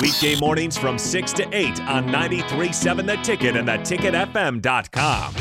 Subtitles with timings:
[0.00, 5.34] Weekday mornings from 6 to 8 on 93.7 The Ticket and theticketfm.com.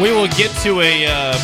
[0.00, 1.38] We will get to a uh,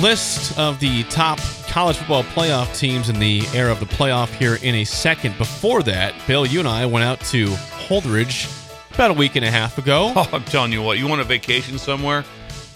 [0.00, 1.38] list of the top
[1.78, 5.38] college football playoff teams in the era of the playoff here in a second.
[5.38, 7.46] Before that, Bill, you and I went out to
[7.86, 8.50] Holdrege
[8.94, 10.12] about a week and a half ago.
[10.16, 12.24] Oh, I'm telling you what, you want a vacation somewhere?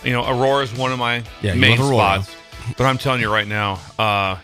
[0.05, 2.33] You know, Aurora is one of my Yeah, main spots.
[2.79, 4.37] But I'm telling you right now, uh,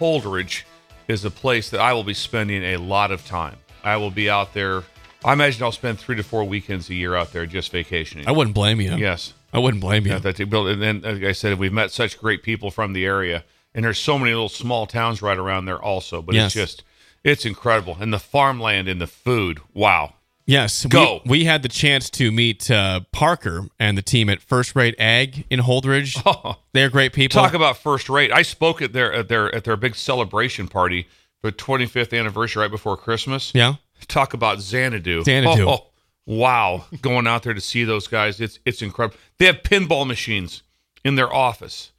[0.00, 0.64] Holdrege
[1.06, 3.58] is a place that I will be spending a lot of time.
[3.84, 4.82] I will be out there.
[5.24, 8.26] I imagine I'll spend three to four weekends a year out there just vacationing.
[8.26, 8.96] I wouldn't blame you.
[8.96, 9.32] yes.
[9.52, 10.18] I wouldn't blame you.
[10.18, 13.84] That and then, like I said, we've met such great people from the area, and
[13.84, 16.20] there's so many little small towns right around there also.
[16.22, 16.46] But Yes.
[16.46, 16.84] it's just,
[17.24, 20.14] it's incredible, and the farmland and the food, wow.
[20.46, 21.20] Yes, Go.
[21.26, 24.94] We, we had the chance to meet uh, Parker and the team at First Rate
[24.98, 26.22] Ag in Holdrege.
[26.24, 27.38] Oh, They're great people.
[27.38, 28.32] Talk about first rate.
[28.32, 31.06] I spoke at their at their at their big celebration party
[31.42, 33.52] for the 25th anniversary right before Christmas.
[33.54, 33.74] yeah.
[34.06, 35.22] Talk about Xanadu.
[35.24, 35.68] Xanadu.
[35.68, 35.87] Oh,
[36.28, 39.18] wow, going out there to see those guys, it's it's incredible.
[39.38, 40.62] They have pinball machines
[41.04, 41.90] in their office.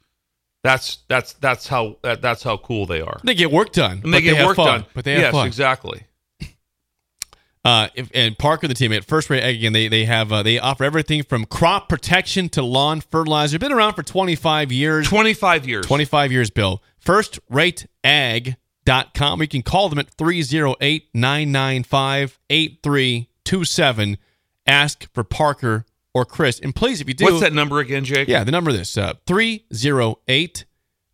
[0.62, 3.18] That's that's that's how that, that's how cool they are.
[3.24, 4.02] They get work done.
[4.04, 4.86] And they get have work fun, done.
[4.94, 5.46] But they have yes, fun.
[5.46, 6.04] exactly.
[7.62, 10.42] Uh, if, and Parker, the team at First Rate Ag, again, they they have uh,
[10.42, 13.58] they offer everything from crop protection to lawn fertilizer.
[13.58, 15.06] Been around for 25 years.
[15.06, 15.84] 25 years.
[15.84, 16.82] 25 years, Bill.
[17.04, 19.42] FirstRateAg.com.
[19.42, 22.38] You can call them at 308 995
[23.46, 24.18] 8327.
[24.66, 25.84] Ask for Parker
[26.14, 26.60] or Chris.
[26.60, 27.24] And please, if you do.
[27.24, 28.28] What's that number again, Jake?
[28.28, 30.64] Yeah, the number of this uh, 308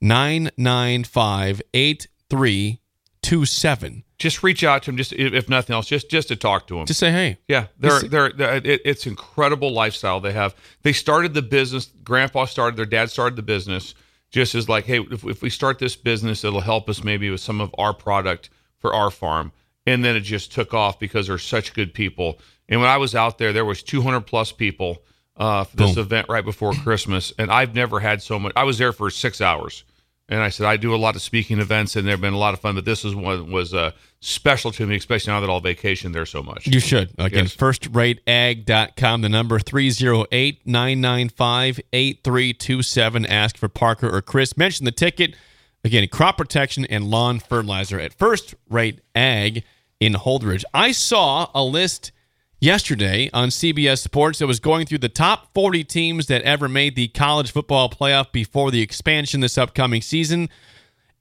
[0.01, 4.03] 995 8327.
[4.19, 4.97] Just reach out to them.
[4.97, 6.87] Just if nothing else, just just to talk to them.
[6.87, 7.37] Just say, hey.
[7.49, 10.55] Yeah, they're they're, they're it, it's incredible lifestyle they have.
[10.83, 11.91] They started the business.
[12.03, 12.79] Grandpa started.
[12.79, 13.95] Their dad started the business.
[14.31, 17.41] Just as like, hey, if, if we start this business, it'll help us maybe with
[17.41, 18.49] some of our product
[18.79, 19.53] for our farm.
[19.87, 22.39] And then it just took off because they're such good people.
[22.69, 24.99] And when I was out there, there was 200 plus people
[25.37, 26.03] uh, for this Boom.
[26.05, 28.53] event right before Christmas, and I've never had so much.
[28.57, 29.85] I was there for six hours,
[30.29, 32.55] and I said I do a lot of speaking events, and they've been a lot
[32.55, 32.75] of fun.
[32.75, 36.27] But this is one was uh, special to me, especially now that I'll vacation there
[36.27, 36.67] so much.
[36.67, 37.11] You should.
[37.19, 37.55] Again, Yes.
[37.55, 43.27] firstrateag.com, the number 308 995 8327.
[43.27, 44.57] Ask for Parker or Chris.
[44.57, 45.37] Mention the ticket.
[45.85, 49.63] Again, crop protection and lawn fertilizer at First Rate Ag
[50.01, 50.65] in Holdrege.
[50.75, 52.13] I saw a list
[52.61, 56.97] yesterday on CBS Sports that was going through the top 40 teams that ever made
[56.97, 60.49] the college football playoff before the expansion this upcoming season.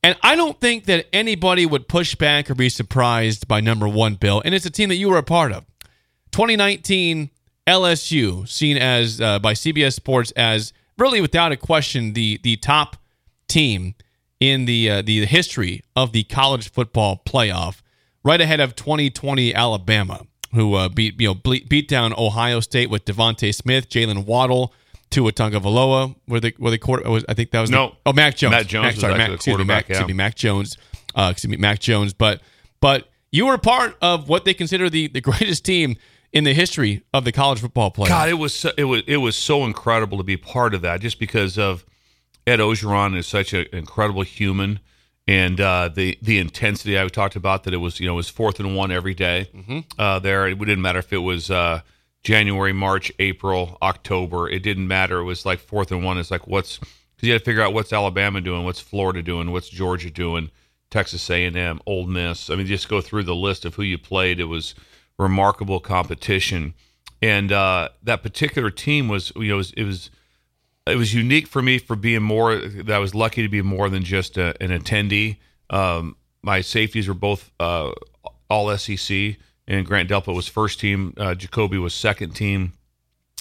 [0.03, 4.16] And I don't think that anybody would push back or be surprised by number one,
[4.16, 4.41] Bill.
[4.46, 5.66] And it's a team that you were a part of.
[6.31, 7.31] 2019
[7.68, 12.97] LSU, seen as uh, by CBS Sports as really without a question the the top
[13.47, 13.96] team
[14.40, 17.81] in the uh, the history of the college football playoff,
[18.25, 22.90] right ahead of 2020 Alabama, who uh, beat you know ble- beat down Ohio State
[22.90, 24.74] with DeVonta Smith, Jaylen Waddle,
[25.12, 26.16] Tua Tagovailoa.
[26.28, 27.09] Were they were they quarter?
[27.09, 27.96] Was, I think that was the- No.
[28.06, 28.52] oh Mac Jones.
[28.52, 30.78] Matt Jones Mac, sorry, Mac, excuse me, Mac, quarterback, excuse me, Mac Jones.
[31.16, 32.13] Uh, excuse me, Mac Jones.
[32.13, 32.41] But
[32.81, 35.96] but you were part of what they consider the the greatest team
[36.34, 38.09] in the history of the college football playoff.
[38.09, 41.00] God, it was so, it was it was so incredible to be part of that,
[41.00, 41.86] just because of
[42.46, 44.80] Ed Orgeron is such an incredible human,
[45.28, 48.30] and uh, the the intensity I talked about that it was you know it was
[48.30, 49.50] fourth and one every day,
[49.97, 50.48] uh, there.
[50.48, 51.81] It didn't matter if it was uh,
[52.24, 54.50] January, March, April, October.
[54.50, 55.19] It didn't matter.
[55.19, 56.18] It was like fourth and one.
[56.18, 59.51] It's like what's because you had to figure out what's Alabama doing, what's Florida doing,
[59.51, 60.51] what's Georgia doing,
[60.92, 62.50] Texas A and M, Ole Miss.
[62.50, 64.39] I mean, just go through the list of who you played.
[64.39, 64.75] It was
[65.18, 66.75] remarkable competition,
[67.21, 70.12] and uh, that particular team was you know it was, it was
[70.87, 73.89] it was unique for me for being more that I was lucky to be more
[73.89, 75.37] than just a, an attendee.
[75.69, 77.91] Um, my safeties were both uh,
[78.49, 79.37] all SEC,
[79.67, 81.13] and Grant Delpit was first team.
[81.17, 82.73] Uh, JaCoby was second team,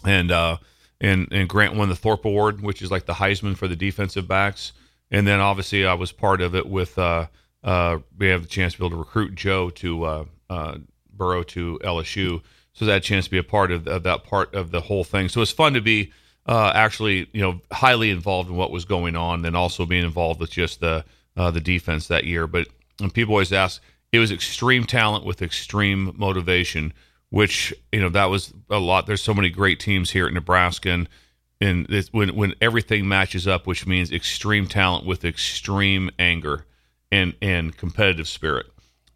[0.05, 0.57] and uh,
[1.01, 4.27] and and Grant won the Thorpe Award, which is like the Heisman for the defensive
[4.27, 4.73] backs.
[5.11, 6.99] And then obviously I was part of it with.
[6.99, 7.27] Uh,
[7.63, 10.79] uh, we have the chance to be able to recruit Joe to uh, uh,
[11.11, 12.43] Burrow to LSU,
[12.75, 15.31] so that chance to be a part of, of that part of the whole thing.
[15.31, 16.13] So it's fun to be
[16.47, 20.41] uh, actually you know highly involved in what was going on, and also being involved
[20.41, 21.05] with just the
[21.37, 22.47] uh, the defense that year.
[22.47, 22.69] But
[23.13, 23.83] people always ask,
[24.13, 26.93] it was extreme talent with extreme motivation,
[27.31, 29.07] which you know that was a lot.
[29.07, 31.09] There's so many great teams here at Nebraska, and,
[31.61, 36.67] and this, when when everything matches up, which means extreme talent with extreme anger
[37.11, 38.67] and and competitive spirit,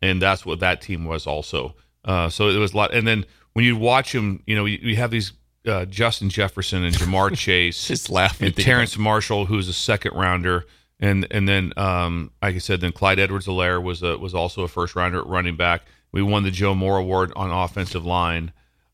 [0.03, 1.75] and that's what that team was also.
[2.05, 2.95] Uh, so it was a lot.
[2.95, 5.33] And then when you watch them, you know, you, you have these
[5.69, 8.47] uh, Justin Jefferson and Ja'Marr Chase, Just laughing.
[8.49, 10.65] and Terrace Marshall, who's a second rounder,
[11.01, 14.69] and and then um, like I said, then Clyde Edwards-Helaire was a, was also a
[14.69, 15.83] first rounder at running back.
[16.13, 18.53] We won the Joe Moore Award on offensive line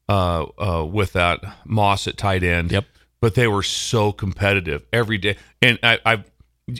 [0.08, 2.72] uh, uh, with Thad Moss at tight end.
[2.72, 2.84] Yep.
[3.20, 6.24] But they were so competitive every day, and I, I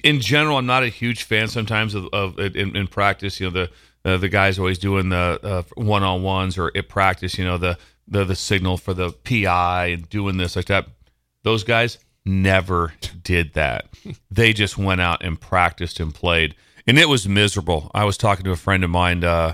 [0.02, 3.40] in general, I'm not a huge fan sometimes of, of in, in practice.
[3.40, 3.70] You know, the
[4.04, 7.38] uh, the guys always doing the one on ones or at practice.
[7.38, 10.86] You know, the the the signal for the PI and doing this like that.
[11.42, 12.92] Those guys never
[13.22, 13.88] did that.
[14.30, 16.54] they just went out and practiced and played,
[16.86, 17.90] and it was miserable.
[17.94, 19.24] I was talking to a friend of mine.
[19.24, 19.53] Uh,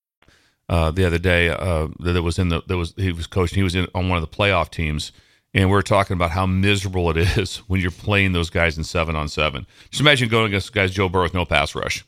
[0.71, 3.57] Uh, the other day uh, that was in the that was he was coaching.
[3.57, 5.11] He was in on one of the playoff teams,
[5.53, 8.85] and we were talking about how miserable it is when you're playing those guys in
[8.85, 9.67] seven on seven.
[9.89, 12.05] Just imagine going against guys Joe Burrow with no pass rush,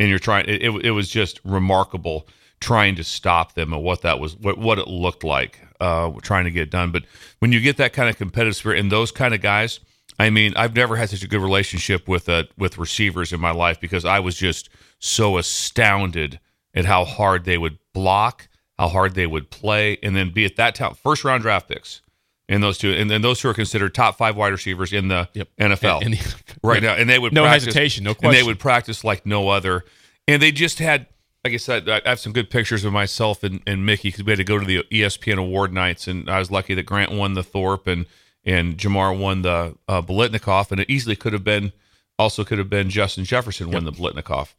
[0.00, 0.46] and you're trying.
[0.48, 2.26] It, it, it was just remarkable
[2.58, 6.46] trying to stop them and what that was, what what it looked like, uh, trying
[6.46, 6.92] to get done.
[6.92, 7.02] But
[7.40, 9.78] when you get that kind of competitive spirit and those kind of guys.
[10.18, 13.50] I mean, I've never had such a good relationship with uh, with receivers in my
[13.50, 16.40] life because I was just so astounded
[16.76, 20.54] at how hard they would block, how hard they would play, and then be at
[20.56, 22.02] that time first round draft picks
[22.48, 25.28] in those two, and then those two are considered top five wide receivers in the
[25.34, 25.48] Yep.
[25.58, 28.44] NFL In- in the- right now, and they would No practice- hesitation, no and they
[28.44, 29.84] would practice like no other,
[30.28, 31.06] and they just had.
[31.44, 34.32] Like I said, I have some good pictures of myself and, and Mickey because we
[34.32, 37.34] had to go to the ESPN award nights, and I was lucky that Grant won
[37.34, 38.06] the Thorpe and
[38.44, 41.72] and Ja'Marr won the uh, Biletnikoff, and it easily could have been
[42.18, 44.54] also could have been Justin Jefferson win the Biletnikoff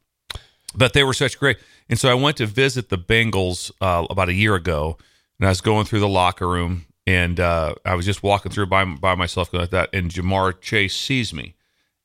[0.77, 1.57] but they were such great.
[1.89, 4.97] And so I went to visit the Bengals uh, about a year ago,
[5.39, 8.67] and I was going through the locker room, and uh, I was just walking through
[8.67, 11.55] by by myself going like that, and Ja'Marr Chase sees me,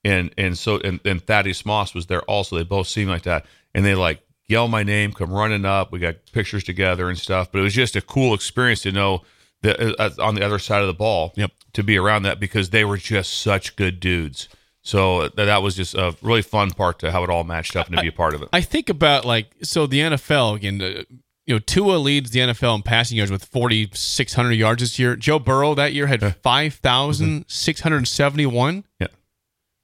[0.04, 2.56] and and so and, and Thaddeus Moss was there also.
[2.56, 5.92] They both seemed like that, and they like yell my name, come running up.
[5.92, 7.50] We got pictures together and stuff.
[7.50, 9.22] But it was just a cool experience to know
[9.62, 11.52] that uh, on the other side of the ball, Yep.
[11.72, 14.48] to be around that because they were just such good dudes.
[14.84, 17.86] So that, that was just a really fun part to how it all matched up
[17.86, 18.48] and to be a part of it.
[18.52, 20.80] I think about like so the NFL again.
[20.82, 21.02] Uh,
[21.44, 25.16] you know, Tua leads the NFL in passing yards with 4,600 yards this year.
[25.16, 26.20] Joe Burrow that year had
[27.72, 28.84] 5,671.
[29.00, 29.06] Yeah.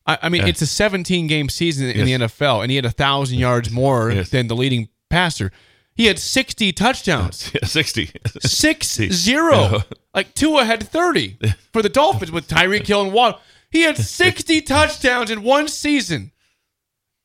[0.07, 0.49] I, I mean, Yeah.
[0.49, 2.07] it's a 17 game season in Yes.
[2.07, 4.31] the NFL, and he had a thousand yards more Yes.
[4.31, 5.51] than the leading passer.
[5.95, 7.51] He had 60 touchdowns.
[7.61, 8.11] Yeah, 60.
[8.41, 9.83] Six zero.
[10.15, 11.39] Like Tua had 30
[11.73, 13.41] for the Dolphins with Tyreek Hill and Waddle.
[13.71, 16.33] He had 60 touchdowns in one season.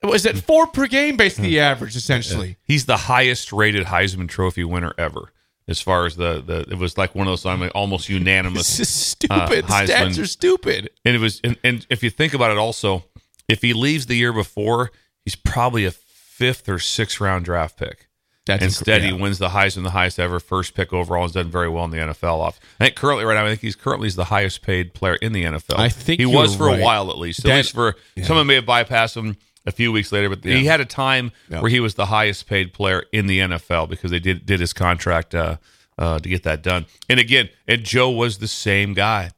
[0.02, 2.58] It was at four per game, basically the average, essentially.
[2.64, 5.32] He's the highest rated Heisman Trophy winner ever.
[5.66, 8.18] As far as the, the it was like one of those I mean, almost This
[8.18, 8.80] unanimous.
[8.82, 9.64] is stupid.
[9.64, 9.88] Uh, Heisman.
[9.88, 10.90] Stats are stupid.
[11.06, 13.06] And it was and, and if you think about it also,
[13.48, 14.92] if he leaves the year before,
[15.24, 18.08] he's probably a fifth or sixth round draft pick.
[18.46, 21.22] That's Instead, inc- he wins the highest and the highest ever first pick overall.
[21.24, 22.40] Has done very well in the NFL.
[22.40, 25.32] Off, I think currently right now, I think he's currently the highest paid player in
[25.32, 25.80] the NFL.
[25.80, 26.80] I think he was for right.
[26.80, 27.40] a while at least.
[27.40, 30.66] At That- least for someone may have bypassed him a few weeks later, but he
[30.66, 31.62] had a time Yeah.
[31.62, 34.74] where he was the highest paid player in the NFL because they did did his
[34.74, 35.56] contract uh,
[35.98, 36.86] uh, to get that done.
[37.08, 39.32] And again, and Joe was the same guy.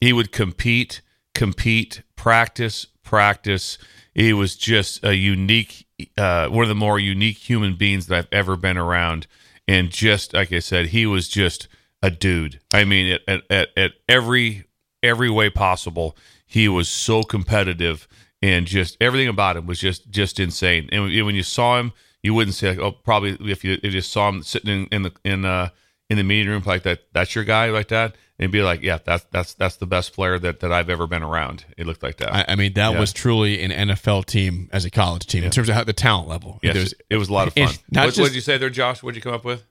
[0.00, 1.00] He would compete,
[1.34, 3.76] compete, practice, practice.
[4.14, 5.86] He was just a unique,
[6.18, 9.26] uh, one of the more unique human beings that I've ever been around.
[9.66, 11.68] And just like I said, he was just
[12.02, 12.60] a dude.
[12.72, 14.64] I mean, at, at, at, every
[15.02, 16.16] every way possible,
[16.46, 18.08] he was so competitive,
[18.42, 20.88] and just everything about him was just just insane.
[20.92, 21.92] And when you saw him,
[22.22, 25.02] you wouldn't say, like, "Oh, probably." If you, if you saw him sitting in, in
[25.02, 25.68] the in uh
[26.12, 28.98] in the meeting room like that, that's your guy like that, and be like, "Yeah,
[29.04, 32.18] that's that's that's the best player that that I've ever been around." It looked like
[32.18, 32.34] that.
[32.34, 33.00] I, I mean, that Yeah.
[33.00, 36.28] was truly an NFL team as a college team in terms of how the talent
[36.28, 36.58] level.
[36.62, 37.64] Yes, There's- it was a lot of fun.
[37.88, 39.02] What, just- what did you say there, Josh?
[39.02, 39.64] What did you come up with?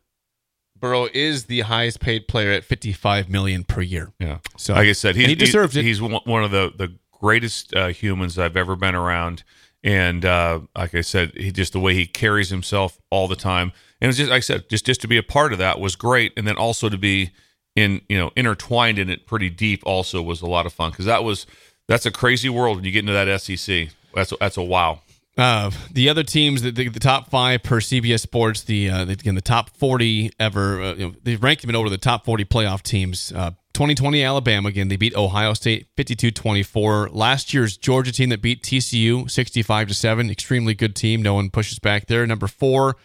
[0.79, 4.12] Burrow is the highest paid player at 55 million per year.
[4.19, 4.39] Yeah.
[4.57, 5.83] So- like I said, and he deserves it.
[5.86, 9.43] He's one one of the the greatest uh, humans I've ever been around,
[9.83, 13.74] and uh, like I said, he just the way he carries himself all the time,
[14.01, 15.96] and it's just like I said, just just to be a part of that was
[15.96, 17.31] great, and then also to be
[17.75, 21.05] in you know intertwined in it pretty deep also was a lot of fun because
[21.05, 21.46] that was
[21.88, 23.89] that's a crazy world when you get into that SEC.
[24.13, 25.01] That's a, that's a wow.
[25.38, 29.36] Uh, the other teams, the, the, the top five per CBS Sports, the, uh, again
[29.36, 32.81] the top forty ever, uh, you know, they ranked them over the top forty playoff
[32.81, 33.31] teams.
[33.31, 37.10] Uh, 2020 Alabama again, they beat Ohio State 52-24.
[37.13, 41.22] Last year's Georgia team that beat TCU 65 to seven, extremely good team.
[41.22, 42.27] No one pushes back there.
[42.27, 42.98] Number four,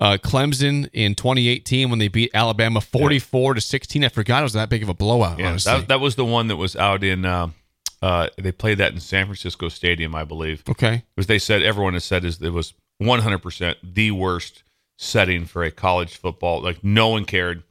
[0.00, 4.04] uh, Clemson in 2018 when they beat Alabama 44 to 16.
[4.04, 5.38] I forgot it was that big of a blowout.
[5.38, 7.24] Yeah, that, that was the one that was out in.
[7.24, 7.48] Uh,
[8.02, 10.62] uh, they played that in San Francisco Stadium, I believe.
[10.68, 11.04] okay.
[11.14, 14.62] Because they said everyone has said is it was 100 percent the worst
[14.96, 16.62] setting for a college football.
[16.62, 17.62] Like no one cared.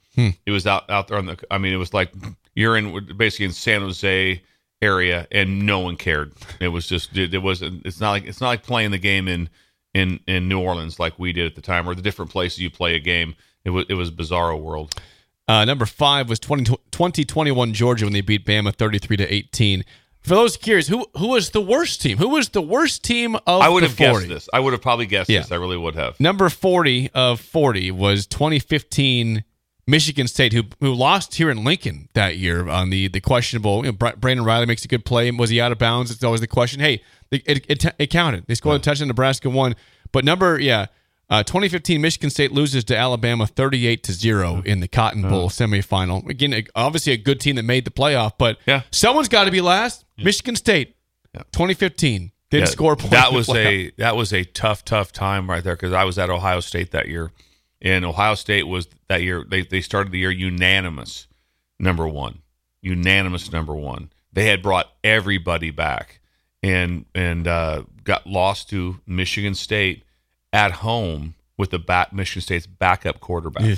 [0.45, 1.37] It was out out there on the.
[1.49, 2.11] I mean, it was like
[2.53, 4.41] you're in basically in San Jose
[4.81, 6.33] area, and no one cared.
[6.59, 7.85] It was just it, it wasn't.
[7.85, 9.47] It's not like it's not like playing the game in
[9.93, 12.69] in in New Orleans like we did at the time, or the different places you
[12.69, 13.35] play a game.
[13.65, 14.93] It was it was bizarro world.
[15.47, 19.83] Uh, number five was 20, 2021 Georgia when they beat Bama 33 to 18.
[20.21, 22.17] For those curious, who who was the worst team?
[22.19, 24.27] Who was the worst team of I would have 40?
[24.27, 24.49] guessed this.
[24.53, 25.39] I would have probably guessed Yeah.
[25.41, 25.51] this.
[25.51, 26.19] I really would have.
[26.19, 29.43] Number 40 of 40 was 2015
[29.87, 33.83] Michigan State, who who lost here in Lincoln that year on the the questionable.
[33.85, 35.31] You know, Brandon Reilly makes a good play.
[35.31, 36.11] Was he out of bounds?
[36.11, 36.79] It's always the question.
[36.79, 38.45] Hey, it, it, it, it counted.
[38.47, 39.07] They scored a touchdown.
[39.07, 39.75] Nebraska won.
[40.11, 40.87] But number, yeah,
[41.29, 46.27] uh, 2015 Michigan State loses to Alabama 38 to zero in the Cotton Bowl semifinal.
[46.27, 48.81] Again, obviously a good team that made the playoff, but Yeah.
[48.91, 50.05] someone's got to be last.
[50.17, 50.95] Michigan State,
[51.51, 52.95] 2015 didn't Yeah, score.
[52.95, 56.29] That was a that was a tough, tough time right there because I was at
[56.31, 57.31] Ohio State that year,
[57.81, 59.45] and Ohio State was that year.
[59.47, 61.27] They they started the year unanimous
[61.79, 62.39] number one,
[62.81, 64.09] unanimous number one.
[64.33, 66.18] They had brought everybody back,
[66.63, 70.03] and and uh, got lost to Michigan State
[70.51, 73.63] at home with the back Michigan State's backup quarterback.
[73.63, 73.75] Yeah.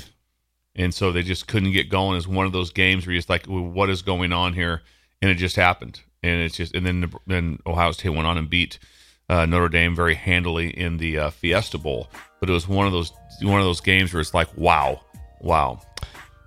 [0.75, 2.17] And so they just couldn't get going.
[2.17, 4.81] It's one of those games where you're just like, well, what is going on here?
[5.21, 5.99] And it just happened.
[6.23, 8.79] And it's just, and then then Ohio State went on and beat
[9.27, 12.09] uh, Notre Dame very handily in the uh, Fiesta Bowl.
[12.39, 13.11] But it was one of those
[13.41, 15.01] one of those games where it's like, wow,
[15.39, 15.81] wow.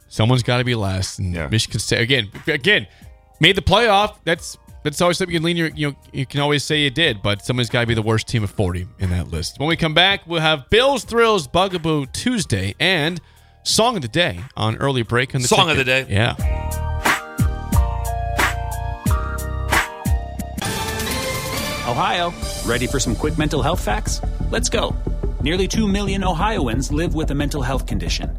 [0.08, 1.18] Someone's got to be last.
[1.18, 1.48] And Yeah.
[1.48, 2.86] Michigan State again, again,
[3.40, 4.16] made the playoff.
[4.24, 6.90] That's that's always something you can lean your you know you can always say you
[6.90, 9.58] did, but somebody's got to be the worst team of forty in that list.
[9.58, 13.20] When we come back, we'll have Bills Thrills Bugaboo Tuesday and
[13.64, 16.06] Song of the Day on early break on the Song of the Day.
[16.08, 16.36] Yeah.
[21.88, 22.32] Ohio,
[22.66, 24.20] ready for some quick mental health facts?
[24.50, 24.96] Let's go.
[25.42, 28.30] Nearly 2 million Ohioans live with a mental health condition.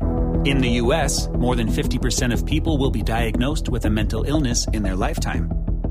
[0.46, 4.68] In the U.S., more than 50% of people will be diagnosed with a mental illness
[4.74, 5.65] in their lifetime.